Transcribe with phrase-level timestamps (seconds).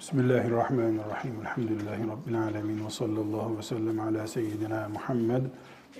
[0.00, 1.32] Bismillahirrahmanirrahim.
[1.40, 2.84] Elhamdülillahi Rabbil alemin.
[2.84, 5.42] Ve sallallahu ve sellem ala seyyidina Muhammed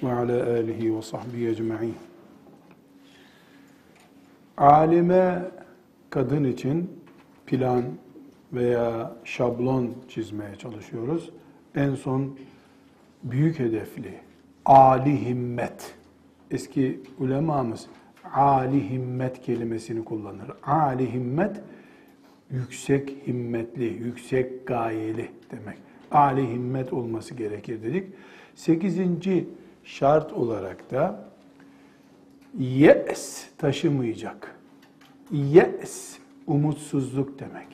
[0.03, 1.95] ve ala alihi ve sahbihi ecma'in.
[4.57, 5.43] Alime
[6.11, 6.91] kadın için
[7.47, 7.85] plan
[8.53, 11.31] veya şablon çizmeye çalışıyoruz.
[11.75, 12.39] En son
[13.23, 14.15] büyük hedefli,
[14.65, 15.95] ali himmet.
[16.51, 17.87] Eski ulemamız
[18.35, 20.51] ali himmet kelimesini kullanır.
[20.63, 21.61] Ali himmet
[22.51, 25.79] yüksek himmetli, yüksek gayeli demek.
[26.11, 28.09] Ali himmet olması gerekir dedik.
[28.55, 29.49] Sekizinci
[29.85, 31.29] şart olarak da
[32.59, 34.59] yes taşımayacak.
[35.33, 37.69] Yes umutsuzluk demek.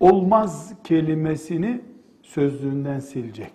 [0.00, 1.80] Olmaz kelimesini
[2.22, 3.52] sözlüğünden silecek.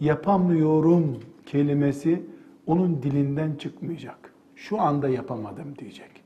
[0.00, 2.22] Yapamıyorum kelimesi
[2.66, 4.34] onun dilinden çıkmayacak.
[4.56, 6.21] Şu anda yapamadım diyecek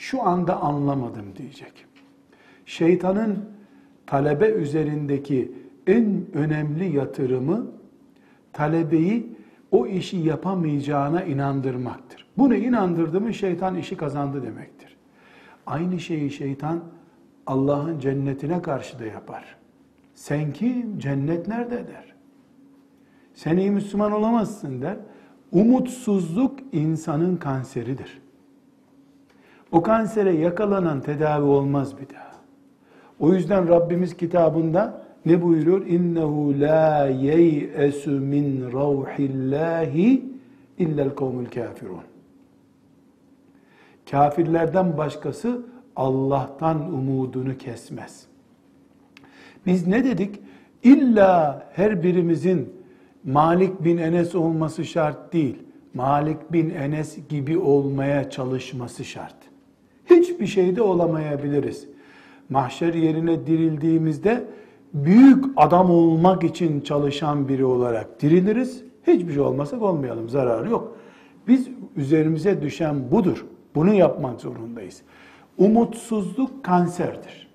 [0.00, 1.86] şu anda anlamadım diyecek.
[2.66, 3.38] Şeytanın
[4.06, 5.52] talebe üzerindeki
[5.86, 7.66] en önemli yatırımı
[8.52, 9.36] talebeyi
[9.70, 12.26] o işi yapamayacağına inandırmaktır.
[12.38, 14.96] Bunu inandırdı mı şeytan işi kazandı demektir.
[15.66, 16.80] Aynı şeyi şeytan
[17.46, 19.56] Allah'ın cennetine karşı da yapar.
[20.14, 20.98] Sen kim?
[20.98, 22.14] Cennet nerede der.
[23.34, 24.96] Sen iyi Müslüman olamazsın der.
[25.52, 28.20] Umutsuzluk insanın kanseridir.
[29.72, 32.30] O kansere yakalanan tedavi olmaz bir daha.
[33.20, 35.86] O yüzden Rabbimiz kitabında ne buyuruyor?
[35.86, 40.24] İnnehu la yeyesu min ravhillahi
[40.78, 42.00] illel kavmul kafirun.
[44.10, 45.62] Kafirlerden başkası
[45.96, 48.26] Allah'tan umudunu kesmez.
[49.66, 50.40] Biz ne dedik?
[50.82, 52.72] İlla her birimizin
[53.24, 55.58] Malik bin Enes olması şart değil.
[55.94, 59.49] Malik bin Enes gibi olmaya çalışması şart
[60.10, 61.88] hiçbir şeyde olamayabiliriz.
[62.48, 64.44] Mahşer yerine dirildiğimizde
[64.94, 68.84] büyük adam olmak için çalışan biri olarak diriliriz.
[69.06, 70.96] Hiçbir şey olmasak olmayalım, zararı yok.
[71.48, 73.46] Biz üzerimize düşen budur.
[73.74, 75.02] Bunu yapmak zorundayız.
[75.58, 77.50] Umutsuzluk kanserdir.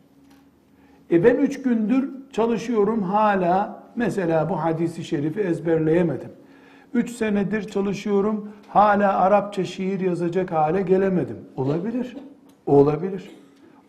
[1.11, 6.29] E ben üç gündür çalışıyorum hala mesela bu hadisi şerifi ezberleyemedim.
[6.93, 11.37] Üç senedir çalışıyorum hala Arapça şiir yazacak hale gelemedim.
[11.57, 12.17] Olabilir.
[12.65, 13.29] Olabilir.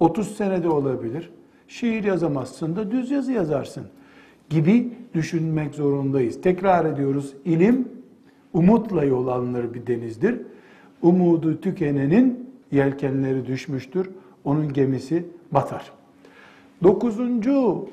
[0.01, 1.31] 30 senede olabilir.
[1.69, 3.87] Şiir yazamazsın da düz yazı yazarsın
[4.51, 6.41] gibi düşünmek zorundayız.
[6.41, 7.35] Tekrar ediyoruz.
[7.45, 7.89] İlim
[8.53, 10.41] umutla yol alınır bir denizdir.
[11.03, 14.11] Umudu tükenenin yelkenleri düşmüştür.
[14.45, 15.93] Onun gemisi batar.
[16.83, 17.89] Dokuzuncu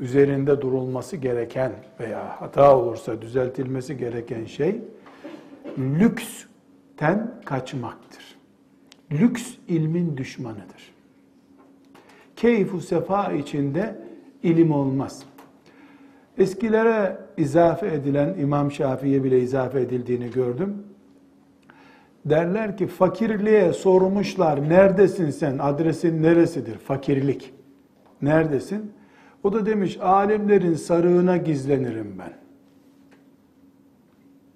[0.00, 4.80] üzerinde durulması gereken veya hata olursa düzeltilmesi gereken şey
[5.78, 8.33] lüksten kaçmaktır.
[9.20, 10.94] Lüks ilmin düşmanıdır.
[12.36, 13.96] Keyfu sefa içinde
[14.42, 15.22] ilim olmaz.
[16.38, 20.82] Eskilere izafe edilen İmam Şafii'ye bile izafe edildiğini gördüm.
[22.24, 27.54] Derler ki fakirliğe sormuşlar neredesin sen adresin neresidir fakirlik
[28.22, 28.92] neredesin?
[29.42, 32.32] O da demiş alimlerin sarığına gizlenirim ben.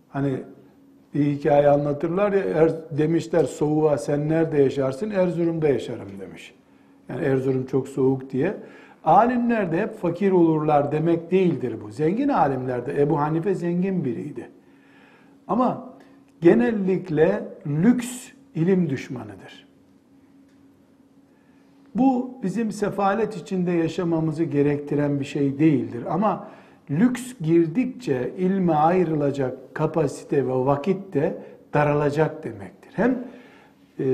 [0.09, 0.43] Hani
[1.19, 5.11] bir hikaye anlatırlar ya er, demişler soğuğa sen nerede yaşarsın?
[5.11, 6.55] Erzurum'da yaşarım demiş.
[7.09, 8.57] Yani Erzurum çok soğuk diye.
[9.05, 11.91] Alimler de hep fakir olurlar demek değildir bu.
[11.91, 14.51] Zengin alimler de Ebu Hanife zengin biriydi.
[15.49, 15.95] Ama
[16.41, 19.69] genellikle lüks ilim düşmanıdır.
[21.95, 26.05] Bu bizim sefalet içinde yaşamamızı gerektiren bir şey değildir.
[26.11, 26.49] Ama
[26.91, 31.39] lüks girdikçe ilme ayrılacak kapasite ve vakit de
[31.75, 32.91] daralacak demektir.
[32.93, 33.25] Hem
[33.99, 34.05] e,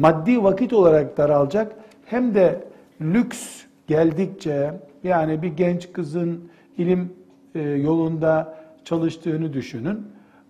[0.00, 1.72] maddi vakit olarak daralacak
[2.06, 2.64] hem de
[3.00, 4.74] lüks geldikçe
[5.04, 7.12] yani bir genç kızın ilim
[7.54, 8.54] e, yolunda
[8.84, 9.98] çalıştığını düşünün.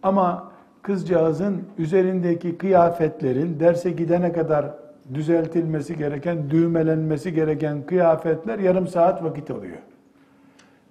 [0.02, 0.52] Ama
[0.82, 4.66] kızcağızın üzerindeki kıyafetlerin derse gidene kadar
[5.14, 9.78] düzeltilmesi gereken, düğmelenmesi gereken kıyafetler yarım saat vakit alıyor.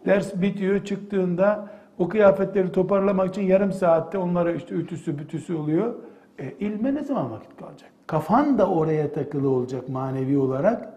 [0.05, 1.67] Ders bitiyor çıktığında
[1.97, 5.93] o kıyafetleri toparlamak için yarım saatte onlara işte ütüsü bütüsü oluyor.
[6.39, 7.89] E, ilme ne zaman vakit kalacak?
[8.07, 10.93] Kafan da oraya takılı olacak manevi olarak.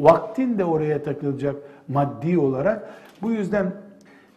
[0.00, 1.56] Vaktin de oraya takılacak
[1.88, 2.90] maddi olarak.
[3.22, 3.72] Bu yüzden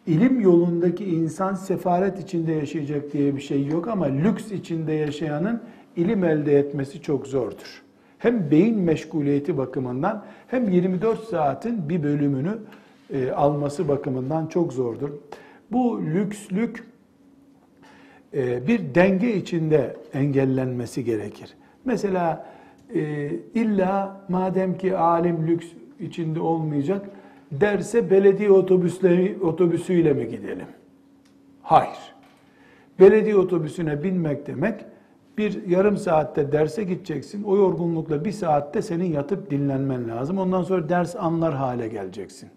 [0.07, 5.62] ilim yolundaki insan sefaret içinde yaşayacak diye bir şey yok ama lüks içinde yaşayanın
[5.95, 7.83] ilim elde etmesi çok zordur.
[8.18, 12.57] Hem beyin meşguliyeti bakımından hem 24 saatin bir bölümünü
[13.14, 15.10] e, alması bakımından çok zordur.
[15.72, 16.84] Bu lükslük
[18.34, 21.54] e, bir denge içinde engellenmesi gerekir.
[21.86, 22.46] Mesela
[22.96, 25.68] e, illa madem ki alim lüks
[26.00, 27.10] içinde olmayacak.
[27.52, 30.68] Derse belediye otobüsleri, otobüsüyle mi gidelim?
[31.62, 32.14] Hayır.
[33.00, 34.86] Belediye otobüsüne binmek demek
[35.38, 37.44] bir yarım saatte derse gideceksin.
[37.44, 40.38] O yorgunlukla bir saatte senin yatıp dinlenmen lazım.
[40.38, 42.50] Ondan sonra ders anlar hale geleceksin.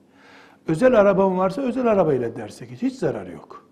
[0.69, 2.83] Özel araban varsa özel arabayla derse git.
[2.83, 3.67] Hiç zarar yok.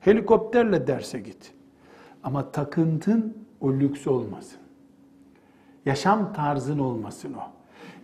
[0.00, 1.52] Helikopterle derse git.
[2.22, 4.58] Ama takıntın o lüks olmasın.
[5.86, 7.42] Yaşam tarzın olmasın o.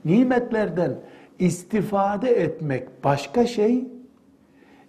[0.04, 1.00] Nimetlerden
[1.38, 3.84] istifade etmek başka şey,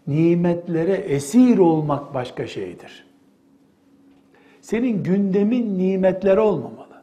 [0.08, 3.06] nimetlere esir olmak başka şeydir.
[4.62, 7.02] Senin gündemin nimetleri olmamalı.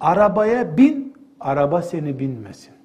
[0.00, 2.75] Arabaya bin, araba seni binmesin.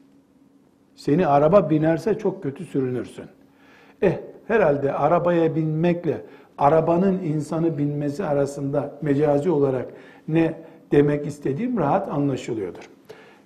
[0.96, 3.26] Seni araba binerse çok kötü sürünürsün.
[4.02, 4.18] Eh
[4.48, 6.22] herhalde arabaya binmekle
[6.58, 9.88] arabanın insanı binmesi arasında mecazi olarak
[10.28, 10.54] ne
[10.92, 12.90] demek istediğim rahat anlaşılıyordur.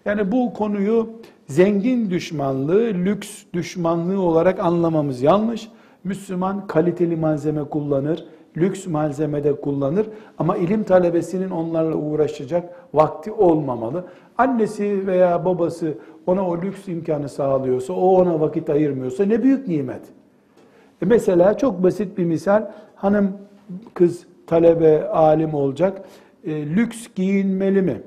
[0.06, 1.10] Yani bu konuyu
[1.48, 5.70] zengin düşmanlığı, lüks düşmanlığı olarak anlamamız yanlış.
[6.04, 8.26] Müslüman kaliteli malzeme kullanır,
[8.58, 10.08] lüks malzemede kullanır
[10.38, 14.06] ama ilim talebesinin onlarla uğraşacak vakti olmamalı.
[14.38, 15.98] Annesi veya babası
[16.28, 20.02] ona o lüks imkanı sağlıyorsa, o ona vakit ayırmıyorsa ne büyük nimet.
[21.02, 23.38] E mesela çok basit bir misal, hanım
[23.94, 26.02] kız talebe, alim olacak,
[26.44, 28.02] e, lüks giyinmeli mi?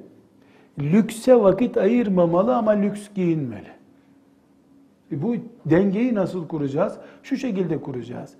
[0.78, 3.78] Lükse vakit ayırmamalı ama lüks giyinmeli.
[5.12, 5.34] E bu
[5.66, 6.96] dengeyi nasıl kuracağız?
[7.22, 8.30] Şu şekilde kuracağız.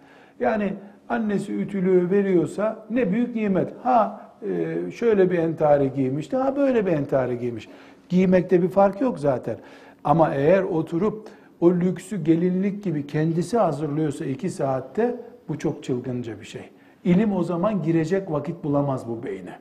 [0.40, 0.72] Yani
[1.08, 3.72] annesi ütülüğü veriyorsa ne büyük nimet.
[3.82, 7.68] Ha e, şöyle bir entari giymiş, ha böyle bir entari giymiş.
[8.08, 9.56] Giymekte bir fark yok zaten.
[10.04, 11.28] Ama eğer oturup
[11.60, 16.70] o lüksü gelinlik gibi kendisi hazırlıyorsa iki saatte bu çok çılgınca bir şey.
[17.04, 19.58] İlim o zaman girecek vakit bulamaz bu beyne.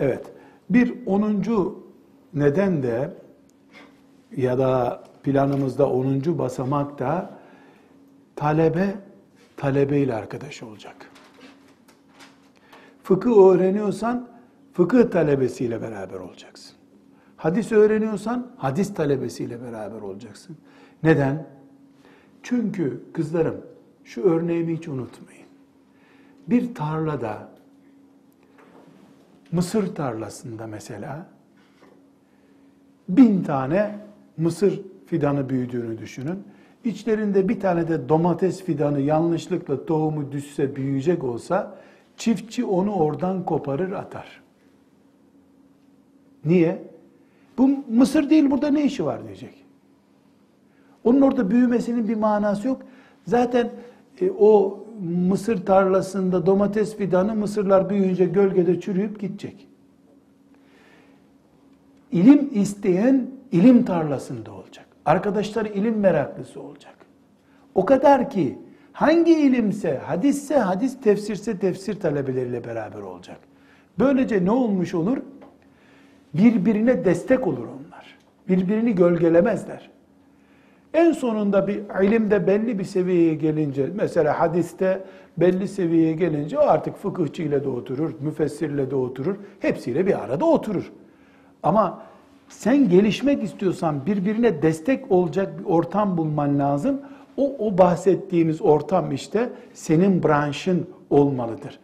[0.00, 0.32] Evet,
[0.70, 1.82] bir onuncu
[2.34, 3.10] neden de
[4.36, 7.30] ya da planımızda onuncu basamak da
[8.36, 8.94] talebe
[9.58, 11.10] talebeyle arkadaş olacak.
[13.02, 14.28] Fıkıh öğreniyorsan
[14.72, 16.76] fıkıh talebesiyle beraber olacaksın.
[17.36, 20.56] Hadis öğreniyorsan hadis talebesiyle beraber olacaksın.
[21.02, 21.46] Neden?
[22.42, 23.60] Çünkü kızlarım
[24.04, 25.46] şu örneğimi hiç unutmayın.
[26.46, 27.48] Bir tarlada
[29.52, 31.26] mısır tarlasında mesela
[33.08, 33.98] bin tane
[34.36, 36.44] mısır fidanı büyüdüğünü düşünün.
[36.88, 41.78] İçlerinde bir tane de domates fidanı yanlışlıkla tohumu düşse büyüyecek olsa
[42.16, 44.40] çiftçi onu oradan koparır atar.
[46.44, 46.82] Niye?
[47.58, 49.64] Bu mısır değil burada ne işi var diyecek.
[51.04, 52.82] Onun orada büyümesinin bir manası yok.
[53.26, 53.70] Zaten
[54.20, 54.84] e, o
[55.28, 59.68] mısır tarlasında domates fidanı mısırlar büyüyünce gölgede çürüyüp gidecek.
[62.12, 64.87] İlim isteyen ilim tarlasında olacak.
[65.08, 66.94] Arkadaşlar ilim meraklısı olacak.
[67.74, 68.58] O kadar ki
[68.92, 73.36] hangi ilimse, hadisse hadis, tefsirse tefsir talebeleriyle beraber olacak.
[73.98, 75.18] Böylece ne olmuş olur?
[76.34, 78.18] Birbirine destek olur onlar.
[78.48, 79.90] Birbirini gölgelemezler.
[80.94, 85.04] En sonunda bir ilimde belli bir seviyeye gelince, mesela hadiste
[85.36, 90.44] belli seviyeye gelince o artık fıkıhçı ile de oturur, müfessirle de oturur, hepsiyle bir arada
[90.44, 90.92] oturur.
[91.62, 92.07] Ama
[92.48, 97.00] sen gelişmek istiyorsan birbirine destek olacak bir ortam bulman lazım.
[97.36, 101.78] O, o bahsettiğimiz ortam işte senin branşın olmalıdır.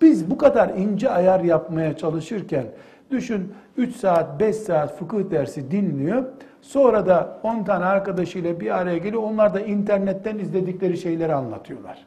[0.00, 2.66] Biz bu kadar ince ayar yapmaya çalışırken
[3.10, 6.24] düşün 3 saat 5 saat fıkıh dersi dinliyor.
[6.62, 9.22] Sonra da 10 tane arkadaşıyla bir araya geliyor.
[9.22, 12.06] Onlar da internetten izledikleri şeyleri anlatıyorlar.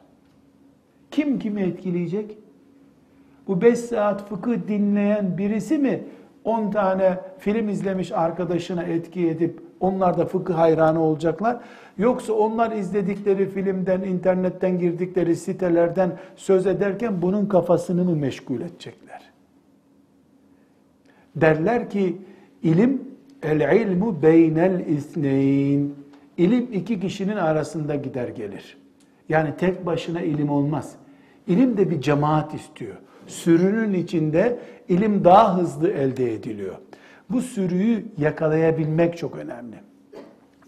[1.10, 2.38] Kim kimi etkileyecek?
[3.48, 6.02] Bu 5 saat fıkıh dinleyen birisi mi
[6.44, 11.56] 10 tane film izlemiş arkadaşına etki edip onlar da fıkıh hayranı olacaklar?
[11.98, 19.22] Yoksa onlar izledikleri filmden, internetten girdikleri sitelerden söz ederken bunun kafasını mı meşgul edecekler?
[21.36, 22.18] Derler ki
[22.62, 23.02] ilim
[23.42, 25.94] el ilmu beynel isneyn.
[26.36, 28.76] İlim iki kişinin arasında gider gelir.
[29.28, 30.96] Yani tek başına ilim olmaz.
[31.46, 32.96] İlim de bir cemaat istiyor.
[33.26, 36.74] Sürünün içinde ilim daha hızlı elde ediliyor.
[37.30, 39.76] Bu sürüyü yakalayabilmek çok önemli.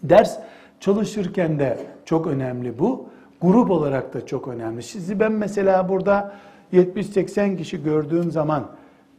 [0.03, 0.39] Ders
[0.79, 3.09] çalışırken de çok önemli bu.
[3.41, 4.83] Grup olarak da çok önemli.
[4.83, 6.35] Sizi ben mesela burada
[6.73, 8.67] 70-80 kişi gördüğüm zaman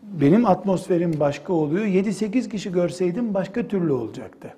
[0.02, 1.84] benim atmosferim başka oluyor.
[1.84, 4.54] 7-8 kişi görseydim başka türlü olacaktı.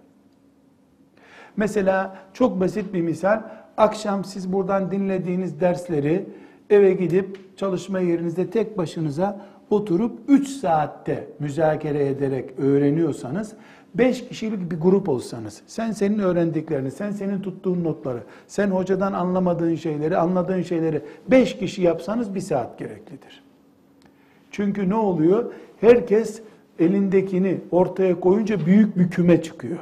[1.56, 3.42] Mesela çok basit bir misal.
[3.76, 6.26] Akşam siz buradan dinlediğiniz dersleri
[6.70, 9.40] eve gidip çalışma yerinizde tek başınıza
[9.70, 13.52] oturup 3 saatte müzakere ederek öğreniyorsanız
[13.94, 19.74] 5 kişilik bir grup olsanız, sen senin öğrendiklerini, sen senin tuttuğun notları, sen hocadan anlamadığın
[19.74, 23.42] şeyleri, anladığın şeyleri 5 kişi yapsanız bir saat gereklidir.
[24.50, 25.52] Çünkü ne oluyor?
[25.80, 26.42] Herkes
[26.78, 29.78] elindekini ortaya koyunca büyük bir küme çıkıyor.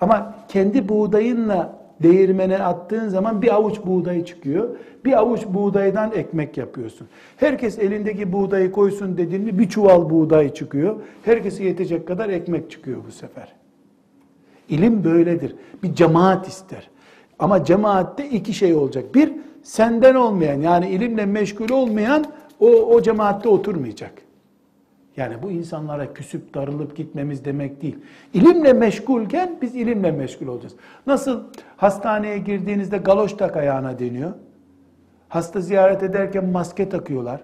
[0.00, 4.68] Ama kendi buğdayınla değirmene attığın zaman bir avuç buğday çıkıyor.
[5.04, 7.06] Bir avuç buğdaydan ekmek yapıyorsun.
[7.36, 10.96] Herkes elindeki buğdayı koysun dediğinde bir çuval buğday çıkıyor.
[11.24, 13.52] Herkese yetecek kadar ekmek çıkıyor bu sefer.
[14.68, 15.54] İlim böyledir.
[15.82, 16.90] Bir cemaat ister.
[17.38, 19.14] Ama cemaatte iki şey olacak.
[19.14, 22.24] Bir, senden olmayan yani ilimle meşgul olmayan
[22.60, 24.12] o, o cemaatte oturmayacak.
[25.18, 27.98] Yani bu insanlara küsüp darılıp gitmemiz demek değil.
[28.34, 30.74] İlimle meşgulken biz ilimle meşgul olacağız.
[31.06, 31.42] Nasıl
[31.76, 34.32] hastaneye girdiğinizde galoş tak ayağına deniyor.
[35.28, 37.40] Hasta ziyaret ederken maske takıyorlar.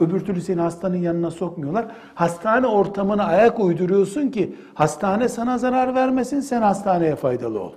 [0.00, 1.86] Öbür türlü seni hastanın yanına sokmuyorlar.
[2.14, 7.72] Hastane ortamına ayak uyduruyorsun ki hastane sana zarar vermesin, sen hastaneye faydalı ol.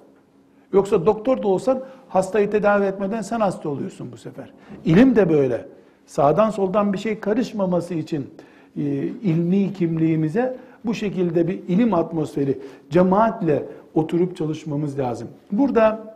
[0.74, 4.54] Yoksa doktor da olsan hastayı tedavi etmeden sen hasta oluyorsun bu sefer.
[4.86, 5.66] İlim de böyle.
[6.06, 8.30] Sağdan soldan bir şey karışmaması için
[8.78, 8.82] e,
[9.24, 12.60] ilmi kimliğimize bu şekilde bir ilim atmosferi
[12.90, 15.28] cemaatle oturup çalışmamız lazım.
[15.52, 16.16] Burada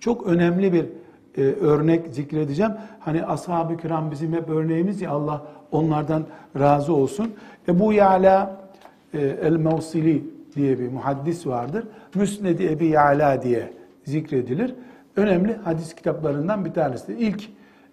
[0.00, 0.84] çok önemli bir
[1.36, 2.72] e, örnek zikredeceğim.
[3.00, 6.24] Hani ashab-ı kiram bizim hep örneğimiz ya Allah onlardan
[6.58, 7.30] razı olsun.
[7.68, 8.60] Ebu Ya'la
[9.14, 10.24] e, el-Mevsili
[10.56, 11.84] diye bir muhaddis vardır.
[12.14, 13.72] Müsned-i Ebi Ya'la diye
[14.04, 14.74] zikredilir.
[15.16, 17.12] Önemli hadis kitaplarından bir tanesi.
[17.12, 17.48] İlk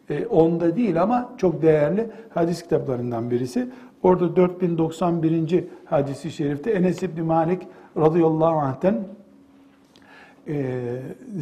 [0.09, 3.69] e, onda değil ama çok değerli hadis kitaplarından birisi.
[4.03, 5.63] Orada 4091.
[5.85, 7.61] hadisi şerifte Enes İbni Malik
[7.97, 9.03] radıyallahu anh'ten
[10.47, 10.55] e,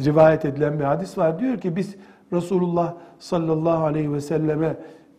[0.04, 1.38] rivayet edilen bir hadis var.
[1.38, 1.96] Diyor ki biz
[2.32, 4.76] Resulullah sallallahu aleyhi ve selleme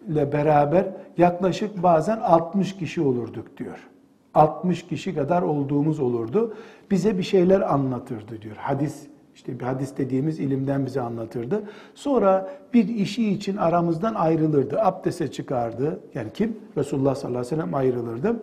[0.08, 0.86] ile beraber
[1.18, 3.88] yaklaşık bazen 60 kişi olurduk diyor.
[4.34, 6.56] 60 kişi kadar olduğumuz olurdu.
[6.92, 8.56] Bize bir şeyler anlatırdı diyor.
[8.56, 11.63] Hadis işte bir hadis dediğimiz ilimden bize anlatırdı.
[11.95, 14.81] Sonra bir işi için aramızdan ayrılırdı.
[14.81, 16.01] Abdese çıkardı.
[16.15, 16.57] Yani kim?
[16.77, 18.37] Resulullah sallallahu aleyhi ve sellem ayrılırdı.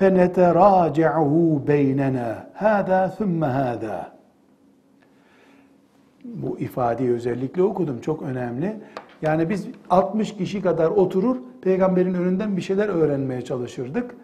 [0.00, 4.00] فَنَتَرَاجَعُهُ بَيْنَنَا هَذَا ثُمَّ هَذَا
[6.24, 8.00] Bu ifadeyi özellikle okudum.
[8.00, 8.76] Çok önemli.
[9.22, 14.14] Yani biz 60 kişi kadar oturur, peygamberin önünden bir şeyler öğrenmeye çalışırdık.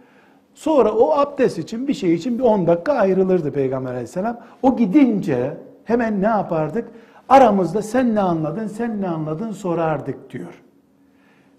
[0.55, 4.41] Sonra o abdest için bir şey için bir 10 dakika ayrılırdı Peygamber aleyhisselam.
[4.63, 6.88] O gidince hemen ne yapardık?
[7.30, 10.64] Aramızda sen ne anladın, sen ne anladın sorardık diyor.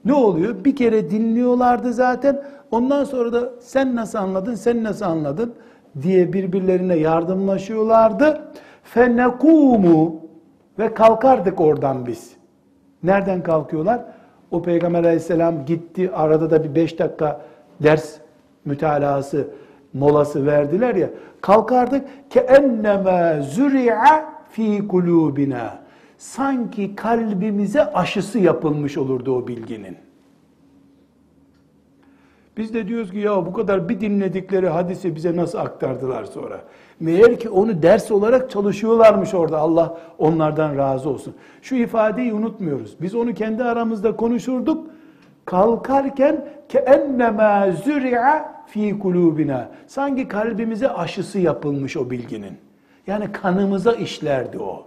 [0.05, 0.65] Ne oluyor?
[0.65, 2.43] Bir kere dinliyorlardı zaten.
[2.71, 5.55] Ondan sonra da sen nasıl anladın, sen nasıl anladın
[6.03, 8.41] diye birbirlerine yardımlaşıyorlardı.
[8.83, 10.21] Fenekumu
[10.79, 12.33] ve kalkardık oradan biz.
[13.03, 14.05] Nereden kalkıyorlar?
[14.51, 17.41] O Peygamber aleyhisselam gitti arada da bir beş dakika
[17.83, 18.15] ders
[18.65, 19.49] mütalası
[19.95, 21.11] molası verdiler ya.
[21.41, 25.79] Kalkardık ke enneme zuri'a fi kulubina.
[26.19, 29.97] Sanki kalbimize aşısı yapılmış olurdu o bilginin.
[32.57, 36.61] Biz de diyoruz ki ya bu kadar bir dinledikleri hadisi bize nasıl aktardılar sonra.
[37.01, 39.59] Meğer ki onu ders olarak çalışıyorlarmış orada.
[39.59, 41.35] Allah onlardan razı olsun.
[41.63, 42.97] Şu ifadeyi unutmuyoruz.
[43.01, 44.87] Biz onu kendi aramızda konuşurduk.
[45.45, 49.69] Kalkarken ke ennema zuri'a fi kulubina.
[49.87, 52.59] Sanki kalbimize aşısı yapılmış o bilginin.
[53.07, 54.87] Yani kanımıza işlerdi o.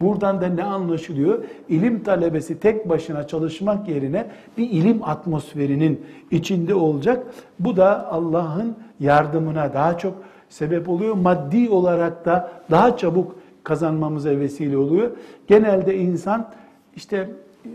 [0.00, 1.44] Buradan da ne anlaşılıyor?
[1.68, 4.26] İlim talebesi tek başına çalışmak yerine
[4.58, 7.26] bir ilim atmosferinin içinde olacak.
[7.58, 10.14] Bu da Allah'ın yardımına daha çok
[10.48, 11.14] sebep oluyor.
[11.14, 15.10] Maddi olarak da daha çabuk kazanmamıza vesile oluyor.
[15.46, 16.48] Genelde insan
[16.96, 17.30] işte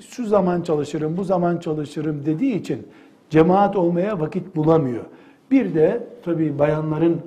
[0.10, 2.88] şu zaman çalışırım, bu zaman çalışırım dediği için
[3.30, 5.06] cemaat olmaya vakit bulamıyor.
[5.52, 7.22] Bir de tabii bayanların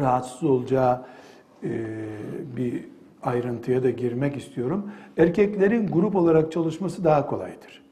[0.00, 1.02] rahatsız olacağı
[1.62, 1.70] e,
[2.56, 2.84] bir
[3.22, 4.90] ayrıntıya da girmek istiyorum.
[5.16, 7.82] Erkeklerin grup olarak çalışması daha kolaydır.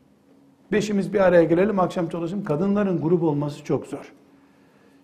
[0.73, 2.45] Beşimiz bir araya gelelim, akşam çalışalım.
[2.45, 4.13] Kadınların grup olması çok zor.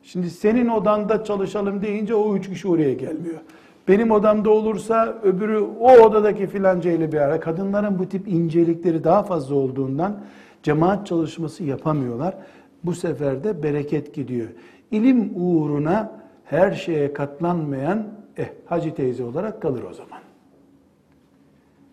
[0.03, 3.39] Şimdi senin odanda çalışalım deyince o üç kişi oraya gelmiyor.
[3.89, 7.41] Benim odamda olursa öbürü o odadaki filanca ile bir ara.
[7.41, 10.21] Kadınların bu tip incelikleri daha fazla olduğundan
[10.63, 12.35] cemaat çalışması yapamıyorlar.
[12.85, 14.49] Bu sefer de bereket gidiyor.
[14.91, 16.13] İlim uğruna
[16.45, 18.07] her şeye katlanmayan
[18.37, 20.19] eh hacı teyze olarak kalır o zaman.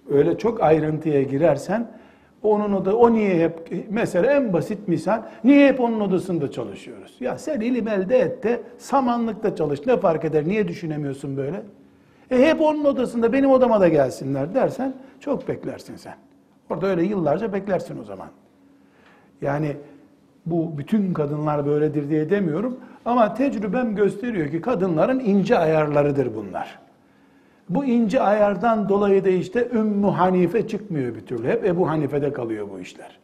[0.09, 1.91] Öyle çok ayrıntıya girersen
[2.47, 7.15] onun oda o niye hep mesela en basit misal niye hep onun odasında çalışıyoruz?
[7.19, 11.61] Ya sen ilim elde et de samanlıkta çalış ne fark eder niye düşünemiyorsun böyle?
[12.31, 16.15] E hep onun odasında benim odama da gelsinler dersen çok beklersin sen.
[16.69, 18.27] Orada öyle yıllarca beklersin o zaman.
[19.41, 19.75] Yani
[20.45, 26.79] bu bütün kadınlar böyledir diye demiyorum ama tecrübem gösteriyor ki kadınların ince ayarlarıdır bunlar.
[27.69, 31.47] Bu ince ayardan dolayı da işte Ümmü Hanife çıkmıyor bir türlü.
[31.47, 33.19] Hep Ebu Hanife'de kalıyor bu işler.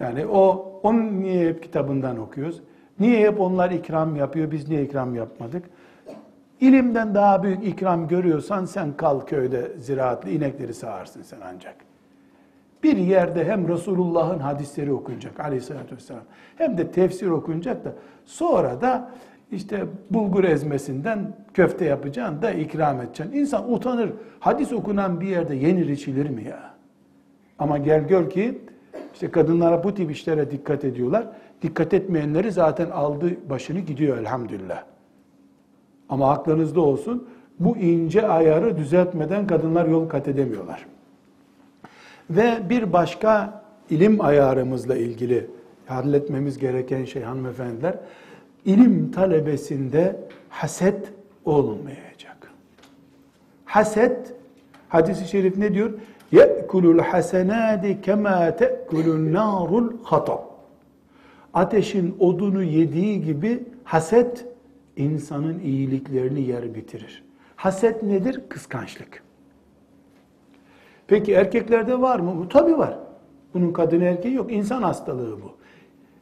[0.00, 2.60] Yani o, onun niye hep kitabından okuyoruz?
[3.00, 5.64] Niye hep onlar ikram yapıyor, biz niye ikram yapmadık?
[6.60, 11.74] İlimden daha büyük ikram görüyorsan sen kal köyde ziraatlı inekleri sağarsın sen ancak.
[12.82, 16.22] Bir yerde hem Resulullah'ın hadisleri okunacak aleyhissalatü vesselam
[16.56, 17.92] hem de tefsir okunacak da
[18.24, 19.10] sonra da
[19.52, 23.36] işte bulgur ezmesinden köfte yapacaksın da ikram edeceksin.
[23.36, 24.10] İnsan utanır.
[24.40, 26.74] Hadis okunan bir yerde yenir içilir mi ya?
[27.58, 28.58] Ama gel gör ki
[29.14, 31.26] işte kadınlara bu tip işlere dikkat ediyorlar.
[31.62, 34.84] Dikkat etmeyenleri zaten aldı başını gidiyor elhamdülillah.
[36.08, 37.28] Ama aklınızda olsun
[37.60, 40.86] bu ince ayarı düzeltmeden kadınlar yol kat edemiyorlar.
[42.30, 45.46] Ve bir başka ilim ayarımızla ilgili
[45.86, 47.94] halletmemiz gereken şey hanımefendiler,
[48.64, 50.16] ilim talebesinde
[50.48, 51.12] haset
[51.44, 52.52] olmayacak.
[53.64, 54.34] Haset,
[54.88, 55.90] hadisi şerif ne diyor?
[56.32, 60.38] ye'kulul hasenâdi kemâ te'kulun nârul hatab.
[61.54, 64.46] Ateşin odunu yediği gibi haset
[64.96, 67.22] insanın iyiliklerini yer bitirir.
[67.56, 68.40] Haset nedir?
[68.48, 69.22] Kıskançlık.
[71.06, 72.38] Peki erkeklerde var mı?
[72.38, 72.98] Bu tabii var.
[73.54, 74.52] Bunun kadın erkeği yok.
[74.52, 75.56] İnsan hastalığı bu.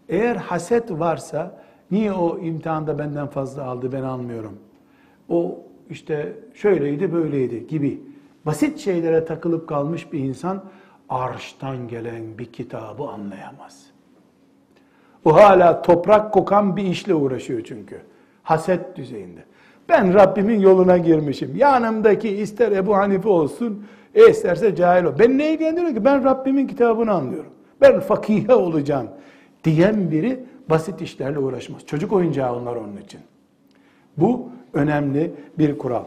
[0.08, 4.58] Eğer haset varsa niye o imtihanda benden fazla aldı ben almıyorum.
[5.28, 5.58] O
[5.90, 8.00] işte şöyleydi böyleydi gibi
[8.46, 10.64] basit şeylere takılıp kalmış bir insan
[11.08, 13.86] arştan gelen bir kitabı anlayamaz.
[15.24, 18.00] O hala toprak kokan bir işle uğraşıyor çünkü.
[18.42, 19.40] Haset düzeyinde.
[19.88, 21.56] Ben Rabbimin yoluna girmişim.
[21.56, 25.12] Yanımdaki ister Ebu Hanife olsun, e isterse cahil ol.
[25.18, 26.04] Ben ne ilgilendiriyor ki?
[26.04, 27.52] Ben Rabbimin kitabını anlıyorum.
[27.80, 29.08] Ben fakihe olacağım
[29.64, 31.86] diyen biri basit işlerle uğraşmaz.
[31.86, 33.20] Çocuk oyuncağı onlar onun için.
[34.16, 36.04] Bu önemli bir kural.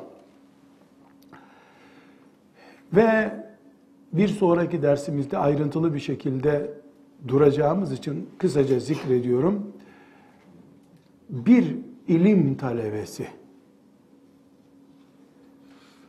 [2.93, 3.31] Ve
[4.13, 6.73] bir sonraki dersimizde ayrıntılı bir şekilde
[7.27, 9.73] duracağımız için kısaca zikrediyorum.
[11.29, 11.75] Bir
[12.07, 13.27] ilim talebesi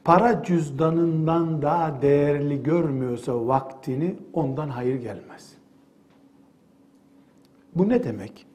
[0.05, 5.62] para cüzdanından daha değerli görmüyorsa vaktini ondan hayır gelmez.
[7.75, 8.47] Bu ne demek?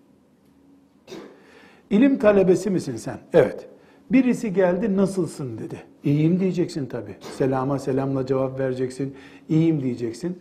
[1.89, 3.19] İlim talebesi misin sen?
[3.33, 3.69] Evet.
[4.11, 5.83] Birisi geldi nasılsın dedi.
[6.03, 7.15] İyiyim diyeceksin tabi.
[7.19, 9.15] Selama selamla cevap vereceksin.
[9.49, 10.39] İyiyim diyeceksin.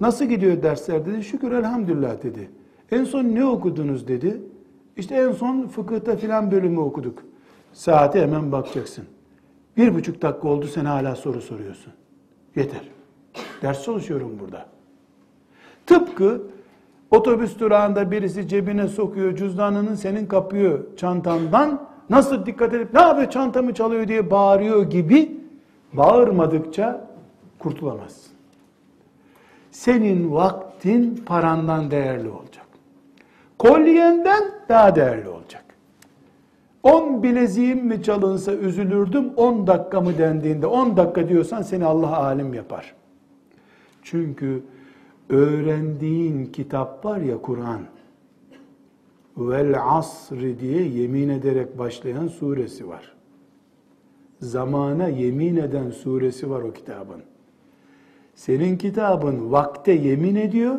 [0.00, 1.24] Nasıl gidiyor dersler dedi.
[1.24, 2.50] Şükür elhamdülillah dedi.
[2.92, 4.40] En son ne okudunuz dedi.
[4.96, 7.22] İşte en son fıkıhta filan bölümü okuduk.
[7.72, 9.04] Saate hemen bakacaksın.
[9.76, 11.92] Bir buçuk dakika oldu sen hala soru soruyorsun.
[12.56, 12.82] Yeter.
[13.62, 14.66] Ders çalışıyorum burada.
[15.86, 16.42] Tıpkı
[17.10, 23.74] otobüs durağında birisi cebine sokuyor cüzdanını senin kapıyor çantandan nasıl dikkat edip ne yapıyor çantamı
[23.74, 25.40] çalıyor diye bağırıyor gibi
[25.92, 27.06] bağırmadıkça
[27.58, 28.32] kurtulamazsın.
[29.70, 32.66] Senin vaktin parandan değerli olacak.
[33.58, 35.64] Kolyenden daha değerli olacak.
[36.82, 42.54] 10 bileziğim mi çalınsa üzülürdüm 10 dakika mı dendiğinde 10 dakika diyorsan seni Allah alim
[42.54, 42.94] yapar.
[44.02, 44.62] Çünkü
[45.30, 47.80] öğrendiğin kitap var ya Kur'an
[49.36, 53.12] vel asri diye yemin ederek başlayan suresi var.
[54.40, 57.22] Zamana yemin eden suresi var o kitabın.
[58.34, 60.78] Senin kitabın vakte yemin ediyor.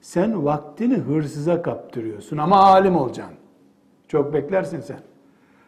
[0.00, 3.36] Sen vaktini hırsıza kaptırıyorsun ama alim olacaksın.
[4.08, 5.00] Çok beklersin sen.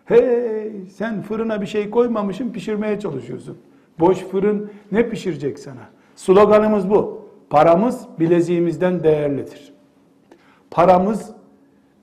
[0.05, 3.59] Hey sen fırına bir şey koymamışsın pişirmeye çalışıyorsun.
[4.01, 5.89] Boş fırın ne pişirecek sana?
[6.17, 7.20] Sloganımız bu.
[7.51, 9.73] Paramız bileziğimizden değerlidir.
[10.71, 11.31] Paramız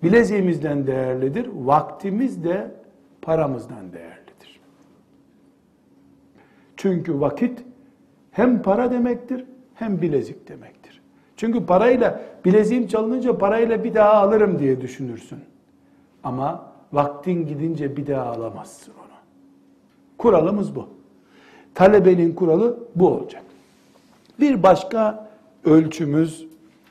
[0.04, 1.50] bileziğimizden değerlidir.
[1.54, 2.72] Vaktimiz de
[3.22, 4.60] paramızdan değerlidir.
[6.78, 7.64] Çünkü vakit
[8.32, 11.02] hem para demektir hem bilezik demektir.
[11.36, 15.40] Çünkü parayla bileziğim çalınınca parayla bir daha alırım diye düşünürsün.
[16.24, 19.18] Ama vaktin gidince bir daha alamazsın onu.
[20.18, 20.90] Kuralımız bu.
[21.76, 23.44] Talebenin kuralı bu olacak.
[24.40, 25.27] Bir başka
[25.68, 26.48] ölçümüz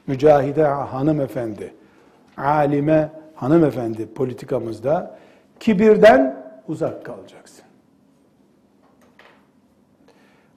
[0.06, 1.74] mücahide hanımefendi,
[2.36, 5.18] alime hanımefendi politikamızda
[5.60, 7.64] kibirden uzak kalacaksın.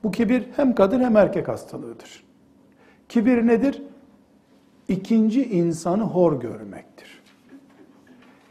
[0.04, 2.24] Bu kibir hem kadın hem erkek hastalığıdır.
[3.10, 3.84] Kibir nedir?
[4.88, 7.22] İkinci insanı hor görmektir.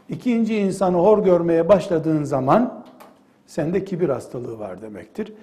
[0.09, 2.85] İkinci insanı hor görmeye başladığın zaman
[3.47, 5.33] sende kibir hastalığı var demektir.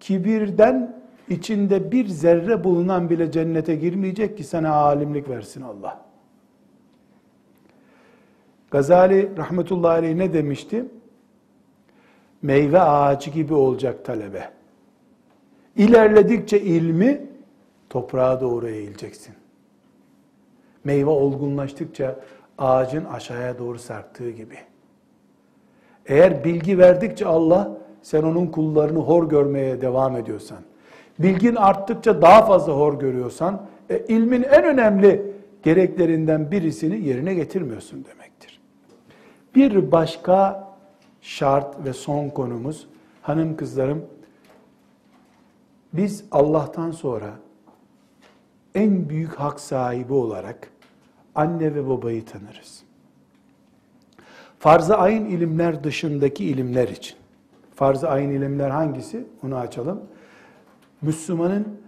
[0.00, 1.00] Kibirden
[1.30, 6.00] içinde bir zerre bulunan bile cennete girmeyecek ki sana alimlik versin Allah.
[8.70, 10.84] Gazali rahmetullahi aleyh ne demişti?
[12.42, 14.50] Meyve ağacı gibi olacak talebe.
[15.76, 17.26] İlerledikçe ilmi
[17.90, 19.34] toprağa doğru eğileceksin.
[20.84, 22.20] Meyve olgunlaştıkça
[22.58, 24.56] ağacın aşağıya doğru sarktığı gibi.
[26.06, 30.58] Eğer bilgi verdikçe Allah sen onun kullarını hor görmeye devam ediyorsan,
[31.22, 38.60] bilgin arttıkça daha fazla hor görüyorsan, e, ilmin en önemli gereklerinden birisini yerine getirmiyorsun demektir.
[39.54, 40.68] Bir başka
[41.20, 42.86] şart ve son konumuz,
[43.22, 44.04] hanım kızlarım,
[45.92, 47.30] biz Allah'tan sonra
[48.74, 50.70] en büyük hak sahibi olarak
[51.34, 52.82] anne ve babayı tanırız.
[54.58, 57.16] Farz-ı ayın ilimler dışındaki ilimler için.
[57.74, 59.24] Farz-ı ayın ilimler hangisi?
[59.44, 60.00] Onu açalım.
[61.02, 61.80] Müslümanın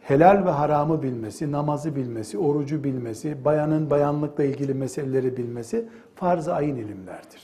[0.00, 6.76] helal ve haramı bilmesi, namazı bilmesi, orucu bilmesi, bayanın bayanlıkla ilgili meseleleri bilmesi farz-ı ayın
[6.76, 7.42] ilimlerdir.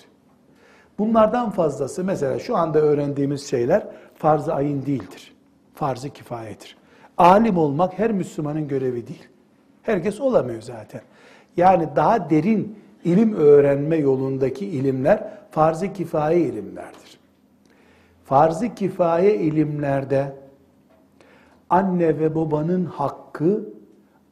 [0.98, 5.34] Bunlardan fazlası mesela şu anda öğrendiğimiz şeyler farz-ı ayın değildir.
[5.74, 6.76] Farz-ı kifayedir.
[7.18, 9.28] Alim olmak her Müslümanın görevi değil.
[9.82, 11.00] Herkes olamıyor zaten.
[11.56, 17.18] Yani daha derin ilim öğrenme yolundaki ilimler farz-ı kifaye ilimlerdir.
[18.24, 20.41] Farz-ı kifaye ilimlerde
[21.72, 23.68] anne ve babanın hakkı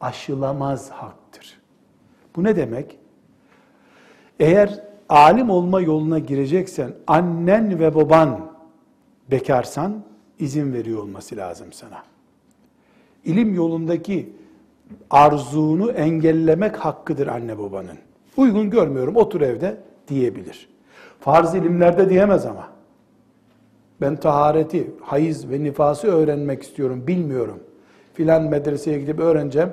[0.01, 1.59] aşılamaz haktır.
[2.35, 2.99] Bu ne demek?
[4.39, 8.51] Eğer alim olma yoluna gireceksen, annen ve baban
[9.31, 10.03] bekarsan
[10.39, 12.03] izin veriyor olması lazım sana.
[13.25, 14.33] İlim yolundaki
[15.09, 17.97] arzunu engellemek hakkıdır anne babanın.
[18.37, 19.77] Uygun görmüyorum otur evde
[20.07, 20.69] diyebilir.
[21.19, 22.80] Farz ilimlerde diyemez ama.
[24.01, 27.59] Ben tahareti, hayız ve nifası öğrenmek istiyorum, bilmiyorum.
[28.13, 29.69] Filan medreseye gidip öğreneceğim.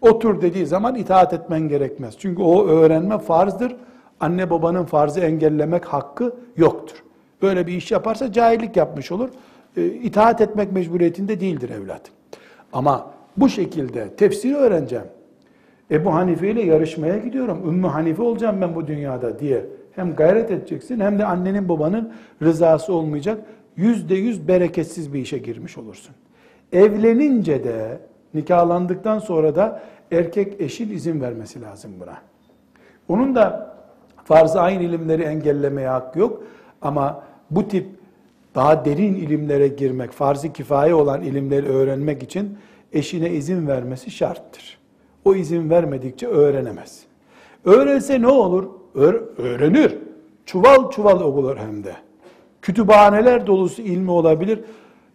[0.00, 2.14] Otur dediği zaman itaat etmen gerekmez.
[2.18, 3.76] Çünkü o öğrenme farzdır.
[4.20, 7.04] Anne babanın farzı engellemek hakkı yoktur.
[7.42, 9.28] Böyle bir iş yaparsa cahillik yapmış olur.
[9.76, 12.02] E, itaat etmek mecburiyetinde değildir evlat.
[12.72, 15.04] Ama bu şekilde tefsiri öğreneceğim.
[15.90, 17.68] Ebu Hanife ile yarışmaya gidiyorum.
[17.68, 19.66] Ümmü Hanife olacağım ben bu dünyada diye.
[19.92, 23.38] Hem gayret edeceksin hem de annenin babanın rızası olmayacak.
[23.76, 26.14] Yüzde yüz bereketsiz bir işe girmiş olursun.
[26.72, 27.98] Evlenince de
[28.34, 29.82] nikahlandıktan sonra da
[30.12, 32.18] erkek eşin izin vermesi lazım buna.
[33.08, 33.76] Onun da
[34.24, 36.42] farz-ı ayn ilimleri engellemeye hakkı yok.
[36.82, 37.86] Ama bu tip
[38.54, 42.58] daha derin ilimlere girmek, farz-ı kifaye olan ilimleri öğrenmek için
[42.92, 44.78] eşine izin vermesi şarttır.
[45.24, 47.02] O izin vermedikçe öğrenemez.
[47.64, 48.68] Öğrense ne olur?
[48.94, 49.98] öğrenir.
[50.46, 51.94] Çuval çuval okulur hem de.
[52.64, 54.60] Kütüphaneler dolusu ilmi olabilir.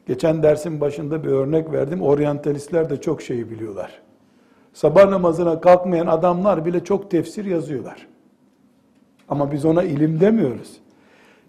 [0.05, 2.01] Geçen dersin başında bir örnek verdim.
[2.01, 3.91] Oryantalistler de çok şeyi biliyorlar.
[4.73, 8.07] Sabah namazına kalkmayan adamlar bile çok tefsir yazıyorlar.
[9.29, 10.77] Ama biz ona ilim demiyoruz.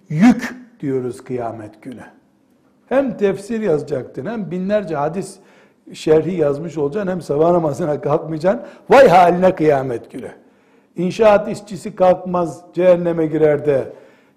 [0.08, 2.04] Yük diyoruz kıyamet günü.
[2.88, 5.36] Hem tefsir yazacaktın hem binlerce hadis
[5.92, 8.66] şerhi yazmış olacaksın hem sabah namazına kalkmayacaksın.
[8.90, 10.30] Vay haline kıyamet günü.
[10.96, 13.92] İnşaat işçisi kalkmaz cehenneme girer de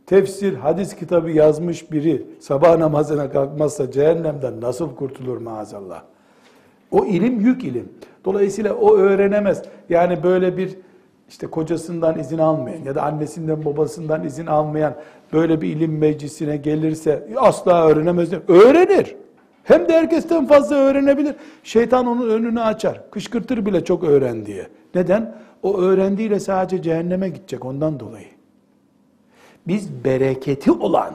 [0.06, 6.04] tefsir, hadis kitabı yazmış biri sabah namazına kalkmazsa cehennemden nasıl kurtulur maazallah?
[6.92, 7.89] O ilim yük ilim.
[8.26, 9.62] Dolayısıyla o öğrenemez.
[9.89, 10.78] Yani böyle bir
[11.30, 14.96] işte kocasından izin almayan ya da annesinden babasından izin almayan
[15.34, 18.30] böyle bir ilim meclisine gelirse asla öğrenemez.
[18.48, 19.16] Öğrenir.
[19.63, 21.36] Hem de herkesten fazla öğrenebilir.
[21.63, 23.12] Şeytan onun önünü açar.
[23.12, 24.68] Kışkırtır bile çok öğren diye.
[24.96, 25.36] Neden?
[25.63, 28.33] O öğrendiğiyle sadece cehenneme gidecek ondan dolayı.
[29.67, 31.13] Biz bereketi olan,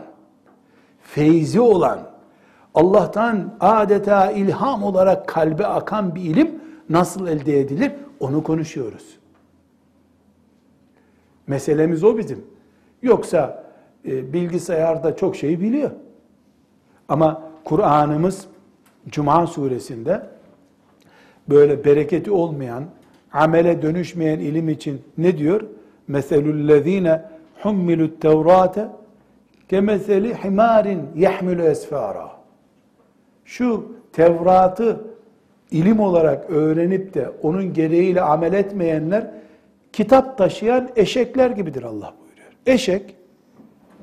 [1.02, 2.08] feyzi olan,
[2.74, 7.92] Allah'tan adeta ilham olarak kalbe akan bir ilim nasıl elde edilir?
[8.20, 9.18] Onu konuşuyoruz.
[11.46, 12.44] Meselemiz o bizim.
[13.02, 13.64] Yoksa
[14.04, 15.90] e, bilgisayarda çok şey biliyor.
[17.08, 18.46] Ama Kur'an'ımız
[19.08, 20.26] Cuma suresinde
[21.48, 22.84] böyle bereketi olmayan,
[23.32, 25.60] amele dönüşmeyen ilim için ne diyor?
[26.08, 27.22] Meselüllezine
[27.62, 28.86] hummilut tevrate
[29.68, 32.30] kemeseli himarin yahmilu esfara.
[33.44, 35.00] Şu Tevrat'ı
[35.70, 39.30] ilim olarak öğrenip de onun gereğiyle amel etmeyenler
[39.92, 42.52] kitap taşıyan eşekler gibidir Allah buyuruyor.
[42.66, 43.14] Eşek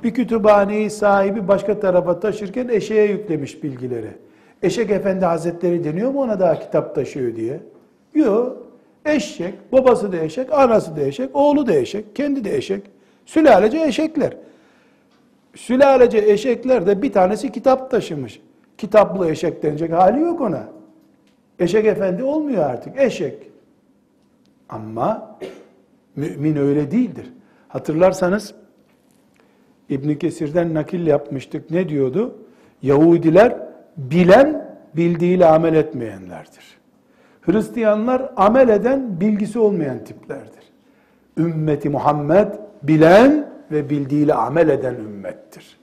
[0.04, 4.12] bir kütüphaneyi sahibi başka tarafa taşırken eşeğe yüklemiş bilgileri.
[4.63, 7.60] Eşek Efendi Hazretleri deniyor mu ona daha kitap taşıyor diye?
[8.13, 8.58] Yok.
[9.06, 12.82] Eşek, babası da eşek, anası da eşek, oğlu da eşek, kendi de eşek.
[13.25, 14.38] Sülalece eşekler.
[15.55, 18.41] Sülalece eşekler de bir tanesi kitap taşımış.
[18.77, 20.67] Kitaplı eşek denecek hali yok ona.
[21.59, 22.99] Eşek efendi olmuyor artık.
[22.99, 23.51] Eşek.
[24.69, 25.38] Ama
[26.15, 27.33] mümin öyle değildir.
[27.67, 28.53] Hatırlarsanız
[29.89, 31.71] İbn Kesir'den nakil yapmıştık.
[31.71, 32.35] Ne diyordu?
[32.81, 33.57] Yahudiler
[33.97, 36.77] bilen bildiğiyle amel etmeyenlerdir.
[37.41, 40.63] Hristiyanlar amel eden bilgisi olmayan tiplerdir.
[41.38, 42.47] Ümmeti Muhammed
[42.88, 45.78] bilen ve bildiğiyle amel eden ümmettir.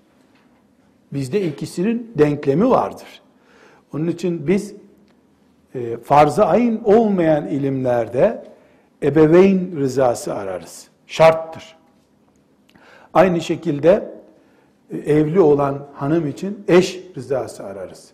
[1.13, 3.23] Bizde ikisinin denklemi vardır.
[3.95, 4.75] Onun için biz
[5.75, 8.45] e, farz-ı ayın olmayan ilimlerde
[9.03, 10.89] ebeveyn rızası ararız.
[11.07, 11.77] Şarttır.
[13.15, 14.13] Aynı şekilde
[14.91, 18.11] e, evli olan hanım için eş rızası ararız.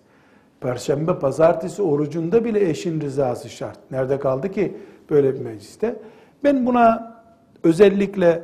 [0.61, 3.79] Perşembe, pazartesi orucunda bile eşin rızası şart.
[3.90, 4.77] Nerede kaldı ki
[5.11, 5.96] böyle bir mecliste?
[6.44, 7.14] Ben buna
[7.62, 8.42] özellikle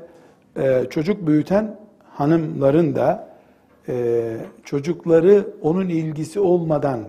[0.56, 1.76] e, çocuk büyüten
[2.12, 3.28] hanımların da
[3.88, 7.00] e, çocukları onun ilgisi olmadan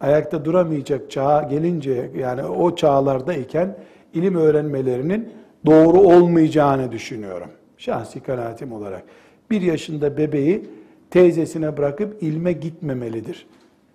[0.00, 3.76] ayakta duramayacak çağa gelince yani o çağlardayken
[4.14, 5.28] ilim öğrenmelerinin
[5.66, 7.48] doğru olmayacağını düşünüyorum.
[7.78, 9.02] Şahsi kanaatim olarak.
[9.50, 10.68] Bir yaşında bebeği
[11.10, 13.46] teyzesine bırakıp ilme gitmemelidir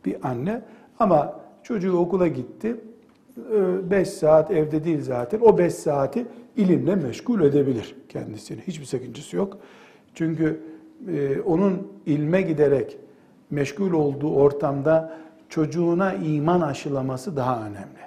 [0.05, 0.61] bir anne.
[0.99, 2.75] Ama çocuğu okula gitti.
[3.91, 5.39] 5 saat evde değil zaten.
[5.39, 6.25] O 5 saati
[6.57, 8.61] ilimle meşgul edebilir kendisini.
[8.61, 9.57] Hiçbir sakıncası yok.
[10.13, 10.61] Çünkü
[11.07, 12.97] e, onun ilme giderek
[13.49, 15.17] meşgul olduğu ortamda
[15.49, 18.05] çocuğuna iman aşılaması daha önemli.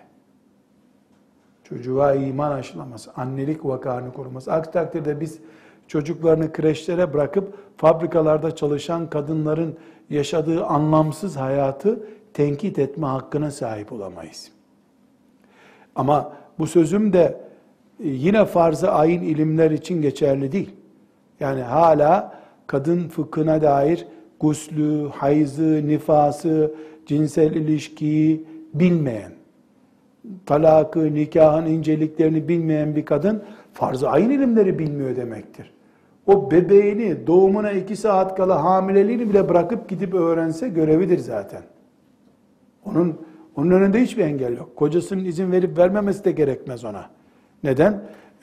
[1.64, 4.52] Çocuğa iman aşılaması, annelik vakarını koruması.
[4.52, 5.38] Aksi takdirde biz
[5.88, 9.76] çocuklarını kreşlere bırakıp fabrikalarda çalışan kadınların
[10.10, 12.00] yaşadığı anlamsız hayatı
[12.34, 14.50] tenkit etme hakkına sahip olamayız.
[15.94, 17.47] Ama bu sözüm de
[18.00, 20.70] yine farz-ı ayın ilimler için geçerli değil.
[21.40, 24.06] Yani hala kadın fıkhına dair
[24.40, 26.74] guslü, hayzı, nifası,
[27.06, 29.32] cinsel ilişkiyi bilmeyen,
[30.46, 35.72] talakı, nikahın inceliklerini bilmeyen bir kadın farz-ı ayın ilimleri bilmiyor demektir.
[36.26, 41.62] O bebeğini doğumuna iki saat kala hamileliğini bile bırakıp gidip öğrense görevidir zaten.
[42.84, 43.16] Onun
[43.56, 44.76] onun önünde hiçbir engel yok.
[44.76, 47.10] Kocasının izin verip vermemesi de gerekmez ona.
[47.64, 47.92] Neden?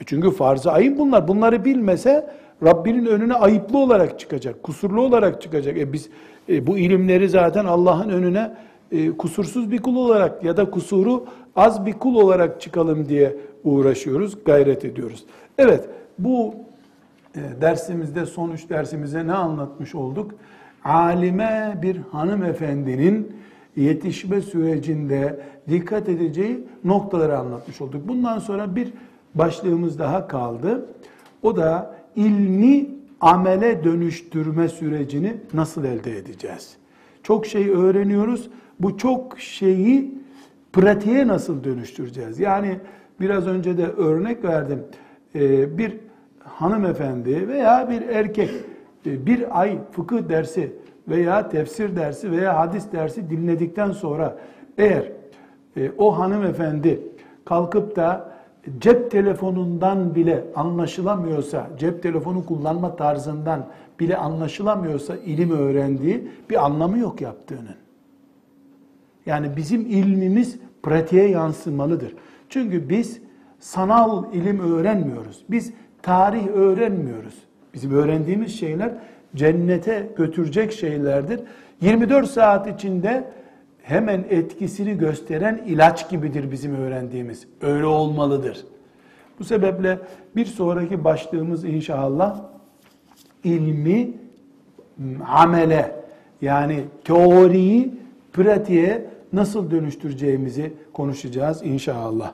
[0.01, 1.27] E çünkü farz-ı ayın bunlar.
[1.27, 2.29] Bunları bilmese
[2.63, 5.77] Rabbinin önüne ayıplı olarak çıkacak, kusurlu olarak çıkacak.
[5.77, 6.09] E biz
[6.49, 8.51] e, bu ilimleri zaten Allah'ın önüne
[8.91, 11.25] e, kusursuz bir kul olarak ya da kusuru
[11.55, 15.25] az bir kul olarak çıkalım diye uğraşıyoruz, gayret ediyoruz.
[15.57, 16.55] Evet, bu
[17.35, 20.31] e, dersimizde, son üç dersimize ne anlatmış olduk?
[20.83, 23.35] Alime bir hanımefendinin
[23.75, 28.07] yetişme sürecinde dikkat edeceği noktaları anlatmış olduk.
[28.07, 28.93] Bundan sonra bir
[29.35, 30.85] başlığımız daha kaldı.
[31.43, 32.87] O da ilmi
[33.21, 36.77] amele dönüştürme sürecini nasıl elde edeceğiz?
[37.23, 38.49] Çok şey öğreniyoruz.
[38.79, 40.17] Bu çok şeyi
[40.73, 42.39] pratiğe nasıl dönüştüreceğiz?
[42.39, 42.79] Yani
[43.19, 44.83] biraz önce de örnek verdim.
[45.35, 45.97] Ee, bir
[46.39, 48.49] hanımefendi veya bir erkek
[49.05, 50.71] e, bir ay fıkıh dersi
[51.07, 54.37] veya tefsir dersi veya hadis dersi dinledikten sonra
[54.77, 55.11] eğer
[55.77, 56.99] e, o hanımefendi
[57.45, 58.35] kalkıp da
[58.79, 63.65] cep telefonundan bile anlaşılamıyorsa, cep telefonu kullanma tarzından
[63.99, 67.75] bile anlaşılamıyorsa ilim öğrendiği bir anlamı yok yaptığının.
[69.25, 72.15] Yani bizim ilmimiz pratiğe yansımalıdır.
[72.49, 73.21] Çünkü biz
[73.59, 75.45] sanal ilim öğrenmiyoruz.
[75.49, 77.43] Biz tarih öğrenmiyoruz.
[77.73, 78.93] Bizim öğrendiğimiz şeyler
[79.35, 81.39] cennete götürecek şeylerdir.
[81.81, 83.23] 24 saat içinde
[83.83, 87.47] hemen etkisini gösteren ilaç gibidir bizim öğrendiğimiz.
[87.61, 88.65] Öyle olmalıdır.
[89.39, 89.99] Bu sebeple
[90.35, 92.41] bir sonraki başlığımız inşallah
[93.43, 94.11] ilmi
[95.27, 95.95] amele
[96.41, 97.93] yani teoriyi
[98.33, 102.33] pratiğe nasıl dönüştüreceğimizi konuşacağız inşallah.